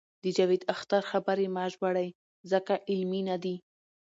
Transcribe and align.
د 0.23 0.25
جاوید 0.35 0.63
اختر 0.73 1.01
خبرې 1.11 1.47
مه 1.55 1.63
ژباړئ 1.73 2.07
ځکه 2.51 2.73
علمي 2.89 3.21
نه 3.29 3.35
دي. 3.43 3.55